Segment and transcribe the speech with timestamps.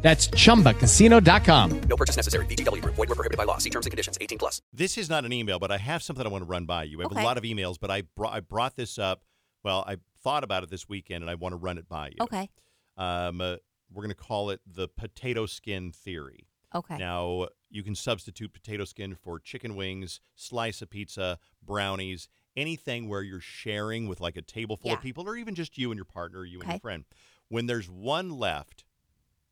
[0.00, 1.80] That's chumbacasino.com.
[1.88, 2.46] No purchase necessary.
[2.46, 2.94] VGW Group.
[2.94, 3.58] Void were prohibited by law.
[3.58, 4.16] See terms and conditions.
[4.20, 4.62] 18 plus.
[4.72, 7.00] This is not an email, but I have something I want to run by you.
[7.00, 7.20] I have Okay.
[7.20, 9.24] a lot of emails, but I brought I brought this up.
[9.64, 12.16] Well, I thought about it this weekend, and I want to run it by you.
[12.20, 12.48] Okay.
[12.96, 13.56] Um, uh,
[13.92, 16.46] we're going to call it the potato skin theory.
[16.74, 16.96] Okay.
[16.98, 23.22] Now, you can substitute potato skin for chicken wings, slice of pizza, brownies, anything where
[23.22, 26.04] you're sharing with like a table full of people, or even just you and your
[26.04, 27.04] partner, or you and your friend.
[27.48, 28.84] When there's one left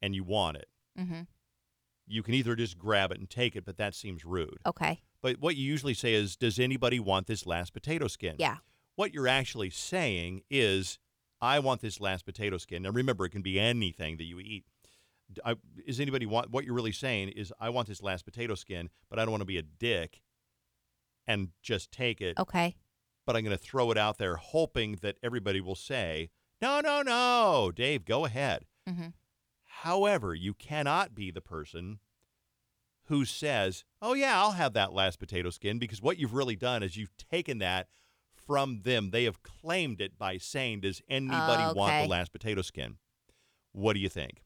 [0.03, 0.69] and you want it,
[0.99, 1.23] mm-hmm.
[2.07, 4.59] you can either just grab it and take it, but that seems rude.
[4.67, 5.01] Okay.
[5.23, 8.37] But what you usually say is, Does anybody want this last potato skin?
[8.39, 8.57] Yeah.
[8.95, 10.99] What you're actually saying is,
[11.41, 12.83] I want this last potato skin.
[12.83, 14.65] Now, remember, it can be anything that you eat.
[15.45, 18.89] I, is anybody want what you're really saying is, I want this last potato skin,
[19.11, 20.23] but I don't want to be a dick
[21.27, 22.77] and just take it, Okay.
[23.27, 26.31] but I'm going to throw it out there hoping that everybody will say,
[26.63, 28.67] No, no, no, Dave, go ahead.
[28.89, 29.09] Mm-hmm.
[29.87, 32.01] However, you cannot be the person
[33.05, 36.83] who says, "Oh yeah, I'll have that last potato skin," because what you've really done
[36.83, 37.87] is you've taken that
[38.33, 39.11] from them.
[39.11, 42.03] They have claimed it by saying, "Does anybody want okay.
[42.03, 42.97] the last potato skin?"
[43.71, 44.43] What do you think?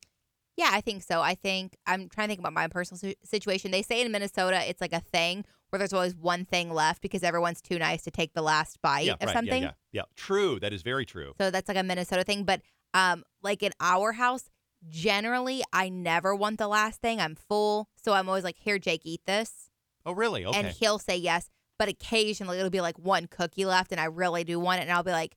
[0.59, 1.23] Yeah, I think so.
[1.23, 3.71] I think I'm trying to think about my personal si- situation.
[3.71, 7.23] They say in Minnesota it's like a thing where there's always one thing left because
[7.23, 9.33] everyone's too nice to take the last bite yeah, of right.
[9.33, 9.63] something.
[9.63, 10.17] Yeah, yeah, yeah.
[10.17, 10.61] True.
[10.61, 11.33] That is very true.
[11.39, 12.45] So that's like a Minnesota thing.
[12.45, 12.61] But
[12.93, 14.51] um, like in our house,
[14.89, 17.21] generally I never want the last thing.
[17.21, 19.71] I'm full, so I'm always like, "Here, Jake, eat this,"
[20.07, 20.45] Oh, really?
[20.45, 20.59] Okay.
[20.59, 21.51] and he'll say yes.
[21.79, 24.93] But occasionally it'll be like one cookie left, and I really do want it, and
[24.93, 25.37] I'll be like,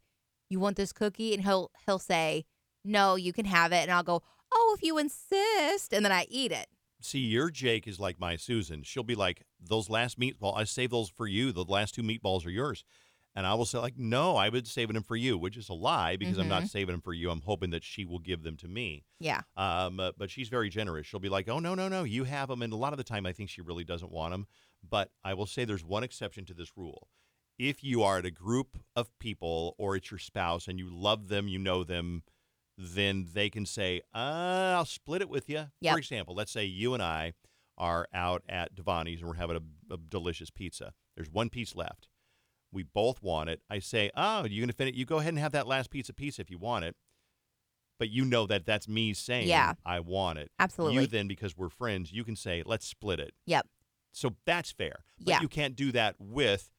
[0.49, 2.45] "You want this cookie?" And he'll he'll say,
[2.83, 6.25] "No, you can have it," and I'll go, "Oh, if you insist," and then I
[6.29, 6.67] eat it.
[7.01, 8.83] See, your Jake is like my Susan.
[8.83, 11.51] She'll be like, "Those last meatball, I saved those for you.
[11.51, 12.83] The last two meatballs are yours."
[13.35, 15.73] And I will say, like, no, I would saving them for you, which is a
[15.73, 16.69] lie because I'm not Mhm.
[16.69, 17.31] saving them for you.
[17.31, 19.05] I'm hoping that she will give them to me.
[19.19, 19.41] Yeah.
[19.57, 21.07] Um, uh, but she's very generous.
[21.07, 23.03] She'll be like, "Oh no, no, no, you have them." And a lot of the
[23.03, 24.45] time, I think she really doesn't want them.
[24.87, 27.07] But I will say there's one exception to this rule.
[27.57, 31.27] If you are at a group of people or it's your spouse and you love
[31.29, 32.23] them, you know them,
[32.77, 35.93] then they can say, uh, "I'll split it with you." Yep.
[35.93, 37.33] For example, let's say you and I
[37.79, 39.57] are out at Davanni's and we're having
[39.89, 40.93] a, a delicious pizza.
[41.15, 42.07] There's one piece left.
[42.73, 43.61] We both want it.
[43.69, 44.95] I say, "Oh, you gonna finish?
[44.95, 46.95] You go ahead and have that last piece of pizza if you want it."
[47.99, 49.73] But you know that that's me saying, Yeah.
[49.85, 51.01] I want it." Absolutely.
[51.01, 53.33] You then, because we're friends, you can say, let's split it.
[53.45, 53.67] Yep.
[54.11, 55.05] So that's fair.
[55.19, 55.41] But Yeah.
[55.41, 56.69] you can't do that with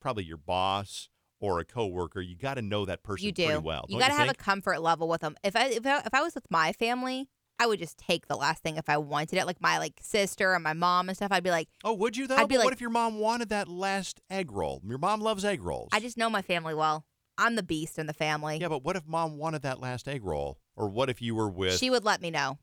[0.00, 1.08] probably your boss
[1.40, 2.20] or a coworker.
[2.20, 3.46] You got to know that person you do.
[3.46, 3.86] pretty well.
[3.88, 4.40] you got to have think?
[4.40, 5.36] a comfort level with them.
[5.44, 7.28] If I, if I if I was with my family,
[7.58, 9.46] I would just take the last thing if I wanted it.
[9.46, 12.26] Like my like sister and my mom and stuff, I'd be like, Oh, would you
[12.26, 12.36] though?
[12.36, 14.82] I'd be But what if your mom wanted that last egg roll?
[14.84, 15.88] Your mom loves egg rolls.
[15.92, 17.04] I just know my family well.
[17.38, 18.58] I'm the beast in the family.
[18.60, 20.58] Yeah, but what if mom wanted that last egg roll?
[20.74, 22.58] Or what if you were with She would let me know.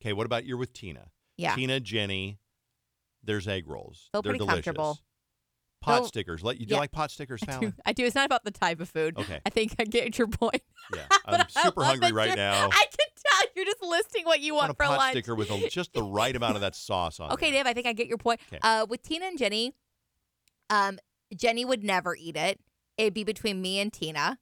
[0.00, 1.10] Okay, what about you're with Tina?
[1.36, 1.54] Yeah.
[1.54, 2.38] Tina, Jenny,
[3.22, 4.08] there's egg rolls.
[4.12, 4.64] Feel They're pretty delicious.
[4.64, 4.98] comfortable.
[5.80, 6.42] Pot stickers.
[6.42, 6.80] Let you do you Yeah.
[6.80, 7.74] like pot stickers, I do, Fallon?
[7.86, 8.04] I do.
[8.04, 9.16] It's not about the type of food.
[9.18, 9.40] Okay.
[9.46, 10.62] I think I get your point.
[10.94, 11.04] Yeah.
[11.26, 12.64] I'm super hungry right now.
[12.72, 15.10] I can tell you're just listing what you want want a for pot lunch.
[15.12, 17.34] sticker with a, just the right amount of that sauce on it.
[17.34, 17.62] Okay, there.
[17.62, 18.40] Dave, I think I get your point.
[18.50, 18.58] 'Kay.
[18.62, 19.74] Uh, with Tina and Jenny,
[20.70, 20.98] um,
[21.36, 22.60] Jenny would never eat it.
[22.96, 24.38] It'd be between me and Tina,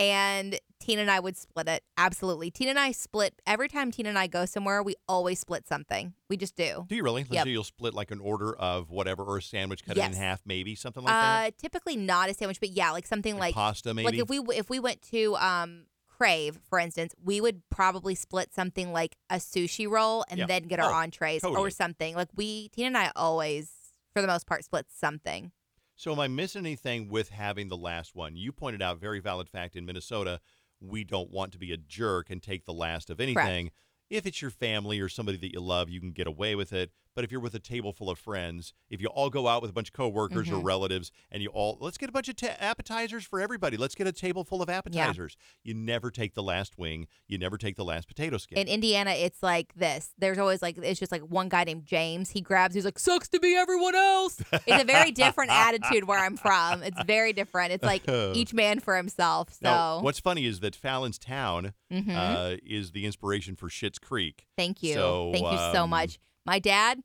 [0.00, 1.82] and Tina and I would split it.
[1.96, 4.82] Absolutely, Tina and I split every time Tina and I go somewhere.
[4.82, 6.14] We always split something.
[6.28, 6.86] We just do.
[6.88, 7.22] Do you really?
[7.22, 7.44] Let's Yep.
[7.44, 10.40] say you'll split like an order of whatever or a sandwich, cut it in half,
[10.46, 11.58] maybe something like uh, that.
[11.58, 14.06] typically not a sandwich, but yeah, like something Like like pasta, maybe.
[14.06, 18.52] like if we if we went to um Crave, for instance, we would probably split
[18.52, 20.46] something like a sushi roll and Yeah.
[20.46, 21.58] then get our Oh, entrees totally.
[21.66, 22.14] or something.
[22.14, 23.70] Like we Tina and I always,
[24.12, 25.52] for the most part, split something.
[26.00, 28.34] So, am I missing anything with having the last one?
[28.34, 30.40] You pointed out very valid fact in Minnesota.
[30.80, 33.70] We don't want to be a jerk and take the last of anything.
[34.08, 36.90] If it's your family or somebody that you love, you can get away with it.
[37.14, 39.70] But if you're with a table full of friends, if you all go out with
[39.70, 40.64] a bunch of coworkers or Mhm.
[40.64, 43.76] relatives and you all, let's get a bunch of ta- appetizers for everybody.
[43.76, 45.36] Let's get a table full of appetizers.
[45.64, 47.08] You never take the last wing.
[47.26, 48.58] You never take the last potato skin.
[48.58, 50.14] In Indiana, it's like this.
[50.18, 52.30] There's always like it's just like one guy named James.
[52.30, 52.74] He grabs.
[52.74, 56.82] He's like, "Sucks to be everyone else." It's a very different attitude where I'm from.
[56.82, 57.72] It's very different.
[57.72, 58.02] It's like
[58.36, 59.50] each man for himself.
[59.54, 62.14] So now, what's funny is that Fallon's Town Mhm.
[62.14, 64.46] uh, is the inspiration for Schitt's Creek.
[64.56, 66.18] thank you, so, thank you so um, much.
[66.50, 67.04] My dad,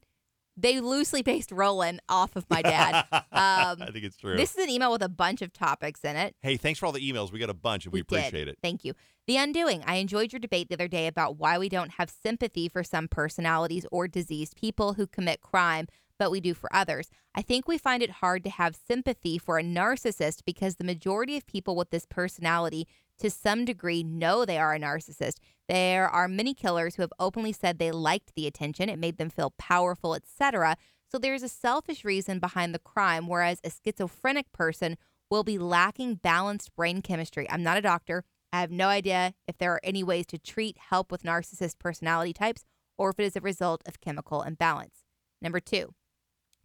[0.58, 3.06] they loosely based Roland off of my dad.
[3.36, 4.38] Um, I think it's true.
[4.38, 6.36] this is an email with a bunch of topics in it.
[6.42, 7.32] hey, thanks for all the emails.
[7.34, 8.06] We got a bunch and we, did.
[8.06, 8.58] appreciate it.
[8.64, 8.94] Thank you.
[9.28, 9.84] The Undoing.
[9.86, 13.10] I enjoyed your debate the other day about why we don't have sympathy for some
[13.10, 15.88] personalities or diseased people who commit crime,
[16.18, 17.10] but we do for others.
[17.36, 21.36] I think we find it hard to have sympathy for a narcissist because the majority
[21.36, 22.88] of people with this personality,
[23.20, 25.40] to some degree, know they are a narcissist.
[25.68, 29.30] There are many killers who have openly said they liked the attention, it made them
[29.30, 30.78] feel powerful, etc.
[31.12, 34.98] So there's a selfish reason behind the crime, whereas a schizophrenic person
[35.30, 37.50] will be lacking balanced brain chemistry.
[37.50, 38.24] I'm not a doctor.
[38.54, 42.34] I have no idea if there are any ways to treat help with narcissist personality
[42.34, 42.64] types
[42.98, 45.04] or if it is a result of chemical imbalance.
[45.42, 45.94] Number two,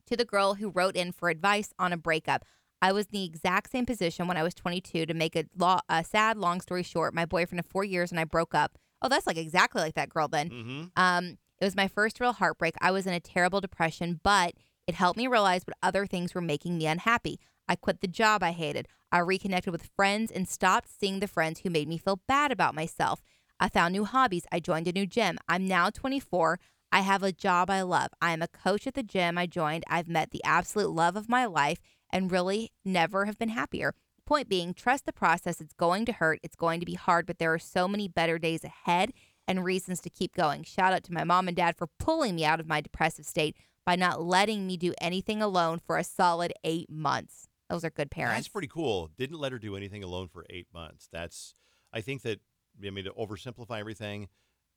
[0.07, 2.45] to the girl who wrote in for advice on a breakup.
[2.83, 5.07] I was in the exact same position when I was 22.
[5.07, 8.19] To make a, lo- a sad, long story short, my boyfriend of four years and
[8.19, 8.79] I broke up.
[9.03, 10.51] Oh, that's like exactly like that girl then.
[10.51, 10.83] Mm-hmm.
[10.97, 12.75] Um, it was my first real heartbreak.
[12.81, 14.55] I was in a terrible depression, but
[14.87, 17.39] it helped me realize what other things were making me unhappy.
[17.69, 18.89] I quit the job I hated.
[19.13, 22.75] I reconnected with friends and stopped seeing the friends who made me feel bad about
[22.75, 23.23] myself.
[23.61, 24.47] I found new hobbies.
[24.51, 25.39] I joined a new gym.
[25.49, 26.59] I'm now 24.
[26.93, 28.09] I have a job I love.
[28.21, 29.85] I am a coach at the gym I joined.
[29.89, 31.79] I've met the absolute love of my life
[32.11, 33.95] and really never have been happier.
[34.31, 35.61] Point being, trust the process.
[35.61, 36.39] It's going to hurt.
[36.45, 39.13] It's going to be hard, but there are so many better days ahead
[39.49, 40.63] and reasons to keep going.
[40.63, 43.57] Shout out to my mom and dad for pulling me out of my depressive state
[43.85, 47.49] by not letting me do anything alone for a solid eight months.
[47.69, 48.37] Those are good parents.
[48.37, 49.11] That's pretty cool.
[49.19, 51.09] Didn't let her do anything alone for eight months.
[51.11, 51.57] That's,
[51.93, 52.39] I think that,
[52.87, 54.29] I mean, to oversimplify everything,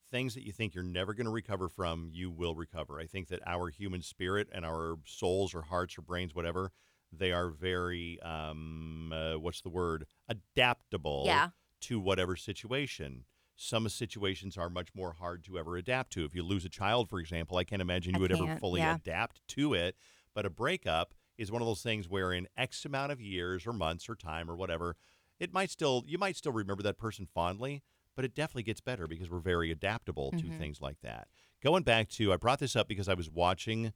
[0.10, 3.00] things that you think you're never going to recover from, you will recover.
[3.00, 6.72] I think that our human spirit and our souls or hearts or brains, whatever,
[7.18, 10.06] they are very, um, uh, what's the word?
[10.28, 11.50] Adaptable Yeah.
[11.82, 13.26] to whatever situation.
[13.56, 16.26] Some situations are much more hard to ever adapt to.
[16.26, 18.82] If you lose a child, for example, I can't imagine I you would ever fully
[18.82, 18.96] yeah.
[18.96, 19.96] adapt to it.
[20.34, 23.74] But a breakup is one of those things where in X amount of years or
[23.74, 24.96] months or time or whatever,
[25.40, 27.84] it might still you might still remember that person fondly,
[28.16, 30.58] but it definitely gets better because we're very adaptable to Mhm.
[30.58, 31.28] things like that.
[31.62, 33.94] Going back to I brought this up because I was watching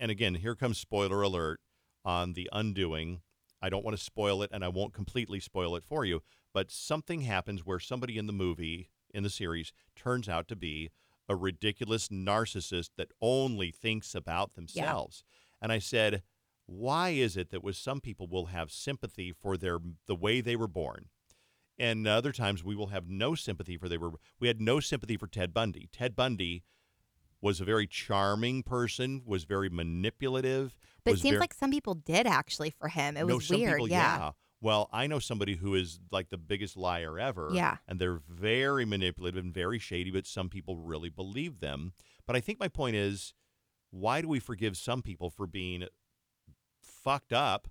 [0.00, 1.60] and again, here comes spoiler alert
[2.06, 3.20] on The Undoing.
[3.60, 6.22] I don't want to spoil it and I won't completely spoil it for you,
[6.54, 10.90] but something happens where somebody in the movie in the series turns out to be
[11.28, 15.24] a ridiculous narcissist that only thinks about themselves.
[15.60, 16.22] And I said,
[16.66, 20.56] why is it that with some people will have sympathy for their the way they
[20.56, 21.06] were born
[21.78, 25.16] and other times we will have no sympathy for they were we had no sympathy
[25.16, 26.64] for ted bundy ted bundy
[27.46, 31.94] was a very charming person was very manipulative but it seems ver- like some people
[31.94, 33.16] did actually for him.
[33.16, 33.74] It no, was some weird.
[33.74, 34.32] people, yeah.
[34.60, 37.76] well i know somebody who is like the biggest liar ever Yeah.
[37.88, 41.92] and they're very manipulative and very shady but some people really believe them
[42.26, 43.34] but i think my point is
[43.90, 45.86] why do we forgive some people for being
[46.82, 47.68] fucked up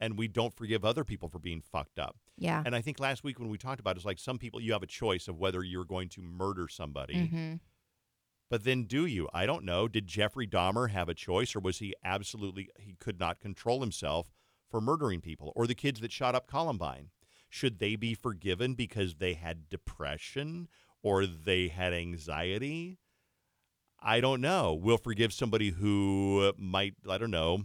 [0.00, 2.62] and we don't forgive other people for being fucked up Yeah.
[2.66, 4.72] and i think last week when we talked about it, it's like some people you
[4.72, 7.54] have a choice of whether you're going to murder somebody hmm
[8.50, 9.28] but then do you?
[9.32, 9.88] I don't know.
[9.88, 14.32] Did jeffrey dahmer have a choice or was he absolutely he could not control himself
[14.70, 17.10] for murdering people or the kids that shot up columbine?
[17.48, 20.68] Should they be forgiven because they had depression
[21.02, 22.98] or they had anxiety?
[24.00, 24.74] I don't know.
[24.74, 27.64] We'll forgive somebody who might i don't know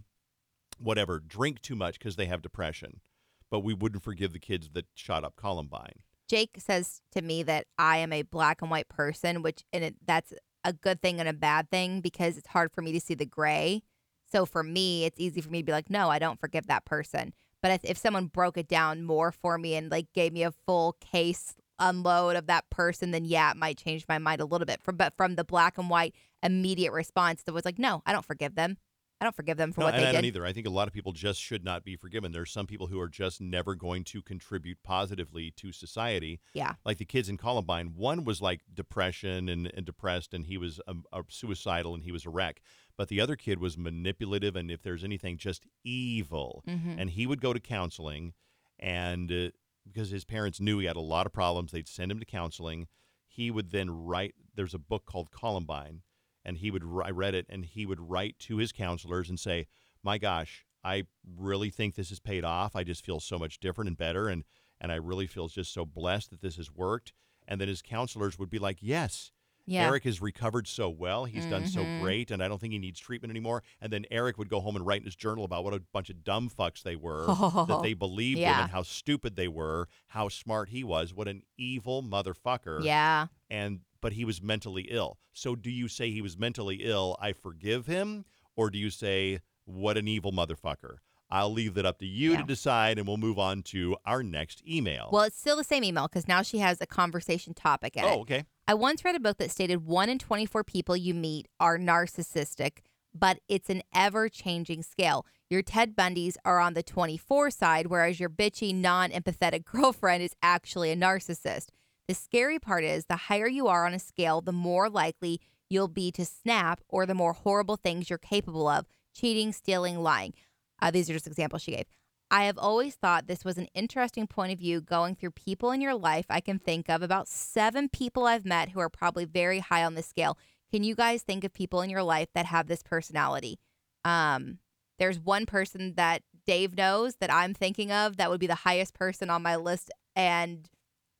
[0.77, 3.01] whatever drink too much because they have depression
[3.49, 6.03] but we wouldn't forgive the kids that shot up columbine.
[6.27, 9.95] Jake says to me that I am a black and white person, which and it,
[10.05, 10.33] that's
[10.63, 13.25] a good thing and a bad thing because it's hard for me to see the
[13.25, 13.83] gray.
[14.31, 16.85] So for me, it's easy for me to be like, no, I don't forgive that
[16.85, 17.33] person.
[17.61, 20.95] But if, someone broke it down more for me and like gave me a full
[20.99, 24.81] case unload of that person, then yeah, it might change my mind a little bit.
[24.81, 28.25] From but from the black and white immediate response, that was like, no, I don't
[28.25, 28.77] forgive them.
[29.21, 30.11] I don't forgive them for no, what they I did.
[30.13, 30.45] don't either.
[30.45, 32.31] I think a lot of people just should not be forgiven.
[32.31, 36.39] There's some people who are just never going to contribute positively to society.
[36.53, 36.75] Yeah.
[36.85, 40.79] Like the kids in Columbine, one was like depression and, and depressed, and he was
[40.87, 42.61] um, uh, suicidal and he was a wreck.
[42.95, 46.63] But the other kid was manipulative, and if there's anything, just evil.
[46.67, 46.95] Mhm.
[46.97, 48.33] And he would go to counseling,
[48.79, 49.49] and uh,
[49.85, 52.87] because his parents knew he had a lot of problems, they'd send him to counseling.
[53.27, 54.35] He would then write.
[54.55, 56.01] There's a book called Columbine,
[56.43, 56.83] and he would.
[57.03, 59.67] I read it, and he would write to his counselors and say,
[60.03, 62.75] "My gosh, I really think this has paid off.
[62.75, 64.43] I just feel so much different and better, and
[64.81, 67.13] and I really feel just so blessed that this has worked."
[67.47, 69.31] And then his counselors would be like, "Yes."
[69.69, 69.87] Yeah.
[69.87, 71.25] Eric has recovered so well.
[71.25, 72.01] He's done so Mhm.
[72.01, 73.63] great, and I don't think he needs treatment anymore.
[73.81, 76.09] And then Eric would go home and write in his journal about what a bunch
[76.09, 80.27] of dumb fucks they were, that they believed him, and how stupid they were, how
[80.29, 82.83] smart he was, what an evil motherfucker.
[82.83, 83.27] yeah.
[83.49, 85.17] And but he was mentally ill.
[85.33, 87.17] So do you say he was mentally ill?
[87.19, 88.23] I forgive him,
[88.55, 90.97] or do you say, what an evil motherfucker?
[91.31, 92.37] I'll leave that up to you Yeah.
[92.41, 95.09] to decide, and we'll move on to our next email.
[95.11, 98.21] Well, it's still the same email because now she has a conversation topic in oh,
[98.21, 98.45] okay.
[98.67, 102.79] I once read a book that stated one in 24 people you meet are narcissistic,
[103.13, 105.25] but it's an ever changing scale.
[105.49, 110.35] Your Ted Bundys are on the 24 side, whereas your bitchy, non empathetic girlfriend is
[110.41, 111.67] actually a narcissist.
[112.07, 115.87] The scary part is the higher you are on a scale, the more likely you'll
[115.87, 120.33] be to snap or the more horrible things you're capable of cheating, stealing, lying.
[120.81, 121.85] Uh, these are just examples she gave.
[122.31, 125.81] I have always thought this was an interesting point of view going through people in
[125.81, 126.25] your life.
[126.29, 129.95] I can think of about seven people I've met who are probably very high on
[129.95, 130.37] the scale.
[130.71, 133.59] Can you guys think of people in your life that have this personality?
[134.05, 134.59] Um,
[134.99, 138.93] there's one person that Dave knows that I'm thinking of that would be the highest
[138.93, 139.89] person on my list.
[140.15, 140.69] And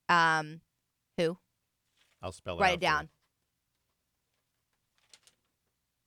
[0.09, 0.61] um,
[1.17, 1.37] who?
[2.21, 3.09] I'll spell it Write out it down.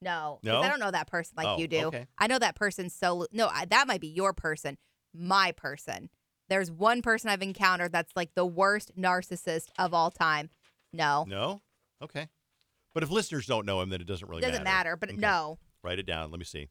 [0.03, 0.61] No, No?
[0.61, 1.85] I don't know that person like Oh, you do.
[1.87, 2.05] okay.
[2.17, 4.77] I know that person so no, I, that might be your person,
[5.13, 6.09] my person.
[6.49, 10.49] There's one person I've encountered that's like the worst narcissist of all time.
[10.91, 11.61] No, No?
[12.01, 12.27] Okay.
[12.93, 14.95] But if listeners don't know him, then it doesn't really doesn't matter.
[14.95, 15.17] But Okay.
[15.19, 16.29] no, Write it down.
[16.31, 16.69] Let me see.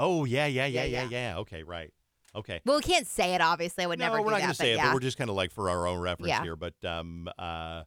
[0.00, 1.28] Oh, yeah, yeah, yeah, Yeah, yeah, yeah.
[1.32, 1.38] yeah.
[1.38, 1.92] Okay, right.
[2.36, 2.60] Okay.
[2.64, 3.40] well, we can't say it.
[3.40, 4.18] Obviously, I would no, never.
[4.20, 4.86] we're do not going to say but it, yeah.
[4.88, 6.42] but we're just kind of like for our own reference Yeah.
[6.42, 6.56] here.
[6.56, 7.84] But um, uh,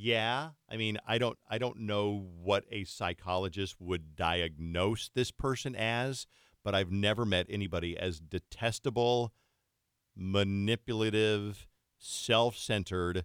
[0.00, 5.74] yeah, I mean, I don't, I don't know what a psychologist would diagnose this person
[5.74, 6.26] as,
[6.64, 9.32] but I've never met anybody as detestable,
[10.16, 11.66] manipulative,
[11.98, 13.24] self-centered,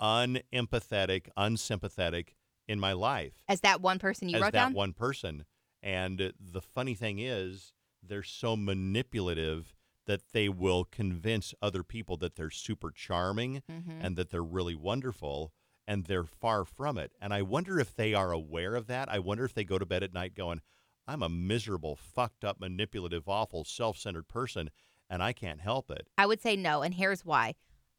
[0.00, 2.34] unempathetic, unsympathetic
[2.66, 4.74] in my life as that one person you as wrote that down.
[4.74, 5.44] one person.
[5.82, 9.74] And the funny thing is, they're so manipulative
[10.06, 13.98] that they will convince other people that they're super charming Mhm.
[14.04, 15.52] and that they're really wonderful,
[15.88, 17.12] and they're far from it.
[17.20, 19.08] And I wonder if they are aware of that.
[19.08, 20.60] I wonder if they go to bed at night going,
[21.08, 24.68] I'm a miserable, fucked up, manipulative, awful, self centered person,
[25.08, 26.06] and I can't help it.
[26.18, 27.54] I would say no, and here's why.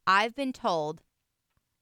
[0.05, 1.01] I've been told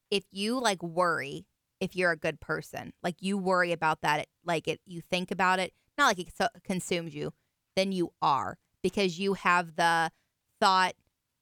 [0.09, 1.45] if you like worry
[1.81, 5.59] if you're a good person, like you worry about that, like it, you think about
[5.59, 6.33] it, not like it
[6.63, 7.33] consumes you,
[7.75, 10.09] then you are because you have the
[10.61, 10.93] thought,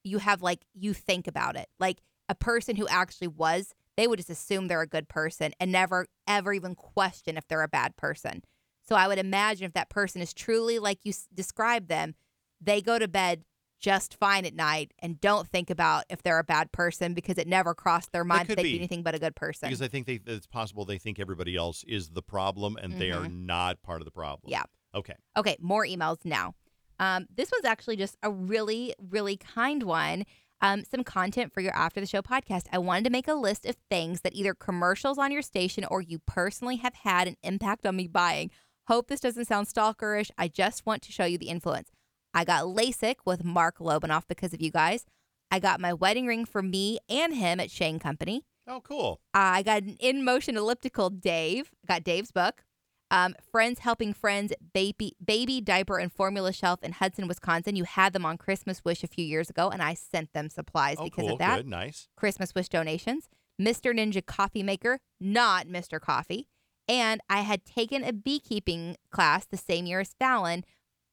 [0.04, 1.68] you have like you think about it.
[1.80, 5.72] Like a person who actually was, they would just assume they're a good person and
[5.72, 8.44] never ever even question if they're a bad person.
[8.88, 12.16] So I would imagine if that person is truly like you s- described them,
[12.62, 13.44] they go to bed
[13.80, 17.48] just fine at night and don't think about if they're a bad person because it
[17.48, 18.72] never crossed their mind that they'd be.
[18.74, 19.70] be anything but a good person.
[19.70, 23.12] Because I think they, it's possible they think everybody else is the problem and they
[23.12, 24.52] are not part of the problem.
[24.52, 24.64] Yeah.
[24.94, 25.16] Okay.
[25.38, 26.56] Okay, more emails now.
[27.00, 30.26] Um, this one's actually just a really, really kind one.
[30.62, 32.64] Um, some content for your after the show podcast.
[32.72, 36.02] I wanted to make a list of things that either commercials on your station or
[36.02, 38.52] you personally have had an impact on me buying.
[38.88, 40.32] Hope this doesn't sound stalkerish.
[40.38, 41.92] I just want to show you the influence.
[42.34, 45.06] I got LASIK with Mark Lobanoff because of you guys.
[45.52, 48.44] I got my wedding ring for me and him at Shane Company.
[48.68, 49.22] Oh, cool.
[49.34, 51.72] I got an in motion elliptical Dave.
[51.88, 52.64] Got Dave's book.
[53.12, 57.76] Um, Friends Helping Friends baby baby diaper and formula shelf in Hudson, Wisconsin.
[57.76, 60.98] You had them on Christmas Wish a few years ago, and I sent them supplies
[61.00, 61.34] Oh, because cool.
[61.34, 61.58] of that.
[61.58, 61.68] Good.
[61.68, 62.08] Nice.
[62.16, 63.30] Christmas Wish donations.
[63.62, 63.94] Mr.
[63.98, 66.00] Ninja Coffee Maker, not Mr.
[66.02, 66.48] Coffee.
[66.88, 70.64] And I had taken a beekeeping class the same year as Fallon,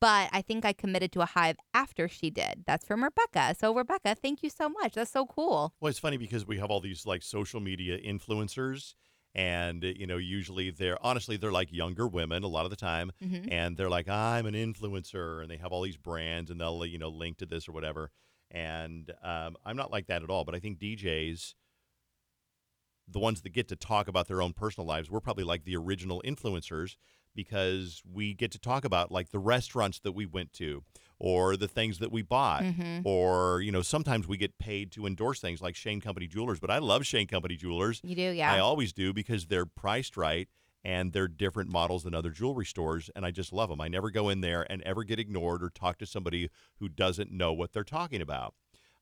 [0.00, 2.64] but I think I committed to a hive after she did.
[2.66, 3.54] That's from Rebecca.
[3.58, 4.94] So, Rebecca, thank you so much.
[4.94, 5.72] That's so cool.
[5.80, 8.94] Well, it's funny because we have all these like social media influencers,
[9.34, 13.12] and you know, usually they're honestly they're like younger women a lot of the time,
[13.22, 13.50] Mhm.
[13.50, 16.98] and they're like, I'm an influencer, and they have all these brands, and they'll you
[16.98, 18.10] know link to this or whatever.
[18.50, 21.54] And um, I'm not like that at all, but I think DJs,
[23.08, 25.76] the ones that get to talk about their own personal lives, we're probably like the
[25.76, 26.96] original influencers
[27.34, 30.84] because we get to talk about like the restaurants that we went to
[31.24, 33.02] or the things that we bought Mhm.
[33.06, 36.68] or you know sometimes we get paid to endorse things like Shane Company Jewelers but
[36.70, 38.52] I love Shane Company Jewelers You do, yeah.
[38.52, 40.48] I always do because they're priced right
[40.84, 44.10] and they're different models than other jewelry stores and I just love them I never
[44.10, 46.50] go in there and ever get ignored or talk to somebody
[46.80, 48.54] who doesn't know what they're talking about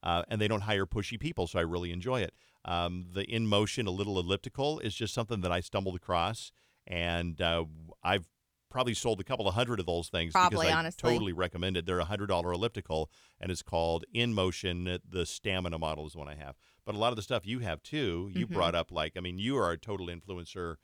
[0.03, 2.35] uh, and they don't hire pushy people so I really enjoy it
[2.67, 6.53] um, the in motion a little elliptical is just something that I stumbled across
[6.87, 7.65] and uh,
[8.03, 8.29] I've
[8.71, 11.13] probably sold a couple of hundred of those things Probably, because I honestly.
[11.13, 11.87] totally recommend it.
[11.87, 13.11] They're a hundred dollar elliptical,
[13.41, 14.99] and it's called In Motion.
[15.09, 16.57] The Stamina model is the one I have.
[16.85, 18.53] But a lot of the stuff you have too, you Mhm.
[18.53, 20.77] brought up like I mean, you are a total influencer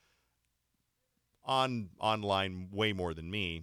[1.44, 3.62] on online way more than me.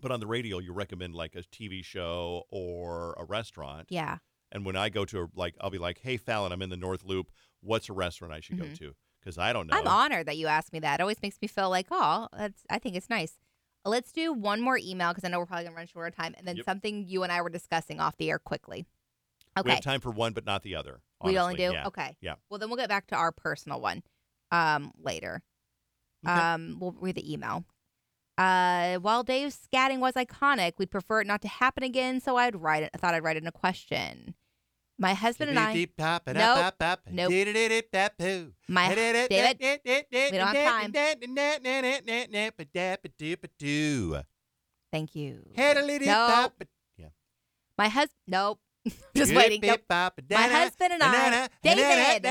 [0.00, 3.88] But on the radio, you recommend like a TV show or a restaurant.
[3.88, 4.18] yeah.
[4.52, 6.76] And when I go to a, like, I'll be like, "Hey, Fallon, I'm in the
[6.76, 7.32] North Loop.
[7.60, 8.60] What's a restaurant I should Mhm.
[8.60, 9.76] go to?" Because I don't know.
[9.76, 11.00] I'm honored that you asked me that.
[11.00, 12.62] It always makes me feel like, oh, that's.
[12.70, 13.38] I think it's nice.
[13.86, 16.34] Let's do one more email because I know we're probably gonna run short of time,
[16.38, 16.64] and then Yep.
[16.66, 18.86] something you and I were discussing off the air quickly.
[19.56, 21.00] We Okay, have time for one, but not the other.
[21.22, 21.72] we only do.
[21.72, 21.86] Yeah.
[21.86, 22.16] Okay.
[22.20, 22.34] Yeah.
[22.50, 24.02] Well, then we'll get back to our personal one
[24.50, 25.42] um, later.
[26.26, 26.34] Okay.
[26.38, 27.64] Um, we'll read the email.
[28.36, 32.56] Uh, while Dave's scatting was iconic, we'd prefer it not to happen again, so I'd
[32.56, 32.90] write it.
[32.94, 34.34] I thought I'd write in a question.
[34.98, 35.72] My husband and I.
[36.38, 36.56] Nope.
[37.10, 37.30] Nope.
[38.68, 38.88] My
[39.28, 39.60] David,
[40.32, 40.82] we don't have
[44.92, 45.50] thank you.
[46.06, 46.28] Nope.
[47.76, 48.16] My husband.
[48.28, 48.60] Nope.
[49.16, 49.60] Just waiting.
[49.70, 49.80] Nope.
[50.38, 51.08] My husband and I-
[51.62, 52.22] David.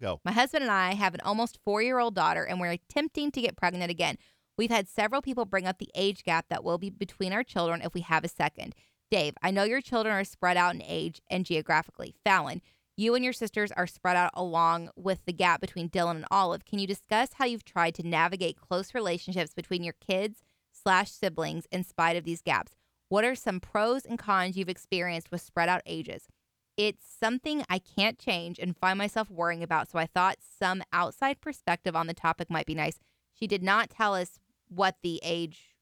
[0.00, 0.20] Go.
[0.24, 3.40] My husband and I have an almost four year old daughter, and we're attempting to
[3.40, 4.16] get pregnant again.
[4.56, 7.80] We've had several people bring up the age gap that will be between our children
[7.82, 8.74] if we have a second.
[9.10, 12.14] Dave, I know your children are spread out in age and geographically.
[12.24, 12.60] Fallon,
[12.96, 16.64] you and your sisters are spread out along with the gap between Dylan and Olive.
[16.64, 21.66] Can you discuss how you've tried to navigate close relationships between your kids slash siblings
[21.70, 22.74] in spite of these gaps?
[23.08, 26.26] What are some pros and cons you've experienced with spread out ages?
[26.76, 31.40] It's something I can't change and find myself worrying about, so I thought some outside
[31.40, 32.98] perspective on the topic might be nice.
[33.32, 34.38] She did not tell us
[34.68, 35.76] what the age.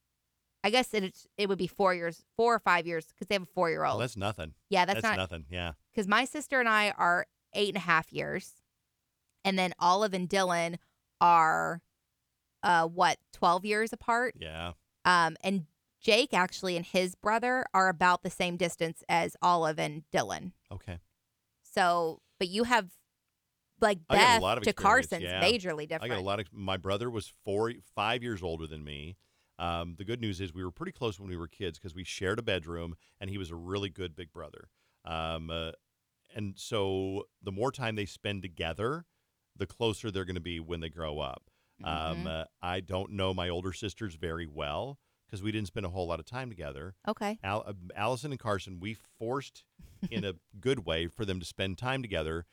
[0.67, 3.45] I guess it it would be four years, four or five years, because they have
[3.45, 4.01] a four year Oh, old.
[4.01, 4.53] that's nothing.
[4.69, 5.45] yeah, that's, That's, not nothing.
[5.49, 5.73] Yeah.
[5.93, 8.55] because my sister and I are eight and a half years,
[9.45, 10.79] and then Olive and Dylan
[11.21, 11.83] are,
[12.65, 14.35] uh, what twelve years apart.
[14.41, 14.73] Yeah.
[15.05, 15.67] Um, and
[16.01, 20.51] Jake actually and his brother are about the same distance as Olive and Dylan.
[20.73, 20.99] Okay.
[21.63, 22.91] So, but you have
[23.81, 25.41] like Beth to Carson's yeah.
[25.41, 26.03] majorly different.
[26.13, 26.47] I got a lot of.
[26.53, 29.17] My brother was four, five years older than me.
[29.59, 32.05] Um, the good news is we were pretty close when we were kids because we
[32.05, 34.69] shared a bedroom, and he was a really good big brother.
[35.05, 35.73] Um, uh,
[36.35, 39.07] and so the more time they spend together,
[39.57, 41.51] the closer they're going to be when they grow up.
[41.83, 42.27] Um, Mhm.
[42.27, 46.07] uh, I don't know my older sisters very well because we didn't spend a whole
[46.07, 46.95] lot of time together.
[47.09, 47.39] Okay.
[47.43, 49.65] Al- uh, Allison and Carson, we forced
[50.11, 52.47] in a good way for them to spend time together.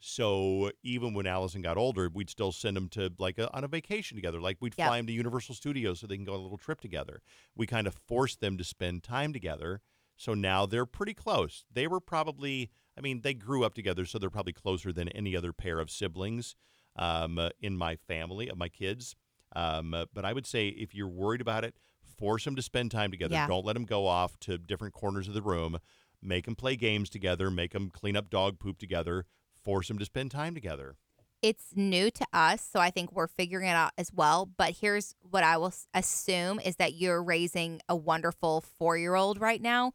[0.00, 3.68] So even when Allison got older, we'd still send them to like a, on a
[3.68, 4.40] vacation together.
[4.40, 4.86] Like we'd Yep.
[4.88, 7.22] fly them to Universal Studios so they can go on a little trip together.
[7.56, 9.80] We kind of forced them to spend time together.
[10.16, 11.64] So now they're pretty close.
[11.72, 15.34] They were probably, I mean, they grew up together, so they're probably closer than any
[15.34, 16.54] other pair of siblings
[16.96, 19.16] um, uh, in my family, of my kids.
[19.56, 21.76] Um, uh, but I would say if you're worried about it,
[22.16, 23.34] force them to spend time together.
[23.34, 23.46] Yeah.
[23.46, 25.78] Don't let them go off to different corners of the room.
[26.22, 27.50] Make them play games together.
[27.50, 29.26] Make them clean up dog poop together.
[29.64, 30.96] Force them to spend time together.
[31.42, 34.46] It's new to us, so I think we're figuring it out as well.
[34.46, 39.40] But here's what I will assume is that you're raising a wonderful four year old
[39.40, 39.92] right now.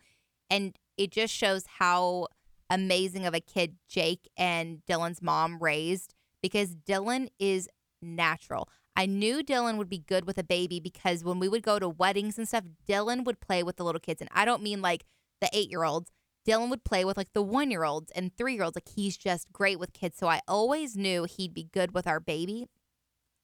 [0.49, 2.27] And it just shows how
[2.69, 7.67] amazing of a kid Jake and Dylan's mom raised because Dylan is
[8.01, 8.69] natural.
[8.95, 11.89] I knew Dylan would be good with a baby because when we would go to
[11.89, 14.21] weddings and stuff, Dylan would play with the little kids.
[14.21, 15.05] And I don't mean like
[15.41, 16.11] the eight year olds.
[16.49, 18.75] Dylan would play with like the one year olds and three year olds.
[18.75, 20.17] Like he's just great with kids.
[20.17, 22.65] So I always knew he'd be good with our baby.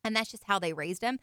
[0.04, 1.20] And that's just how they raised him.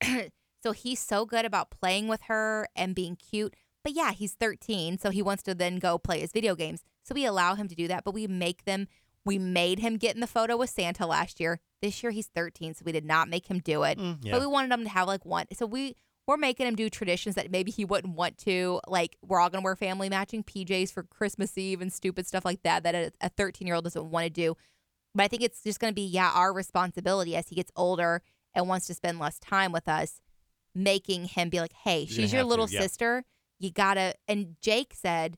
[0.62, 3.54] so he's so good about playing with her and being cute.
[3.84, 4.98] But yeah, he's 13.
[4.98, 6.82] So he wants to then go play his video games.
[7.04, 8.04] So we allow him to do that.
[8.04, 8.88] But we make them,
[9.24, 11.60] we made him get in the photo with Santa last year.
[11.82, 12.74] This year he's 13.
[12.74, 13.98] So we did not make him do it.
[13.98, 14.32] Mm, yeah.
[14.32, 15.46] But we wanted him to have like one.
[15.52, 18.80] So we, we're making him do traditions that maybe he wouldn't want to.
[18.88, 22.62] Like we're all gonna wear family matching PJs for Christmas Eve and stupid stuff like
[22.62, 24.56] that that a 13 year old doesn't want to do.
[25.14, 28.22] But I think it's just gonna be yeah our responsibility as he gets older
[28.54, 30.20] and wants to spend less time with us,
[30.74, 32.80] making him be like, hey, she's your have to, little yeah.
[32.80, 33.24] sister.
[33.58, 34.14] You gotta.
[34.28, 35.36] And Jake said,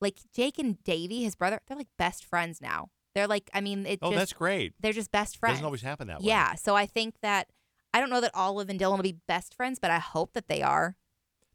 [0.00, 2.88] like Jake and Davy, his brother, they're like best friends now.
[3.14, 4.72] They're like, I mean, it Oh, just that's great.
[4.80, 5.54] they're just best friends.
[5.54, 6.28] Doesn't always happen that way.
[6.28, 6.54] Yeah.
[6.54, 7.48] So I think that
[7.92, 10.48] I don't know that Olive and Dylan will be best friends, but I hope that
[10.48, 10.96] they are.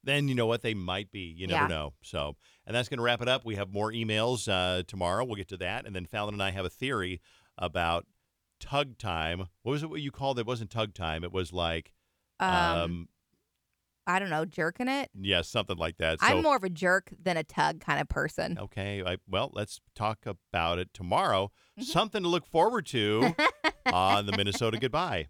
[0.04, 1.34] Then you know what they might be.
[1.36, 1.68] You never Yeah.
[1.68, 1.94] know.
[2.04, 2.36] So,
[2.68, 3.44] and that's going to wrap it up.
[3.46, 5.24] We have more emails uh, tomorrow.
[5.26, 7.22] We'll get to that, and then Fallon and I have a theory
[7.58, 8.06] about
[8.60, 9.48] tug time.
[9.64, 9.90] What was it?
[9.90, 10.42] What you called it?
[10.42, 11.24] it wasn't tug time.
[11.24, 11.94] It was like,
[12.40, 13.10] Um, um,
[14.08, 15.10] I don't know, jerking it.
[15.20, 16.20] yeah, something like that.
[16.20, 18.60] So, I'm more of a jerk than a tug kind of person.
[18.60, 19.02] okay.
[19.04, 21.46] I, well, let's talk about it tomorrow.
[21.80, 21.84] Mm-hmm.
[21.84, 23.34] Something to look forward to
[23.92, 25.30] on the Minnesota Goodbye.